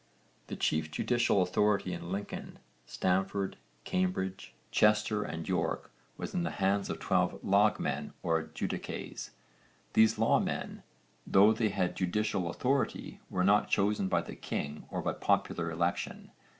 [0.47, 2.57] The chief judicial authority in Lincoln,
[2.87, 9.29] Stamford, Cambridge, Chester and York was in the hands of twelve lagmen or judices.
[9.93, 10.73] These 'lawmen' (v.
[10.73, 10.79] supra, p.
[10.81, 10.83] 103)
[11.27, 16.31] though they had judicial authority were not chosen by the king or by popular election.